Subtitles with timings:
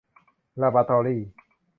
[0.61, 1.21] ลาบอราตอรี่